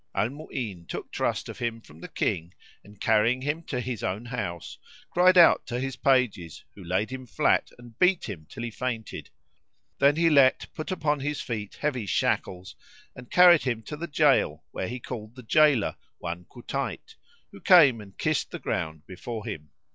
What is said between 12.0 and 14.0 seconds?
shackles and carried him to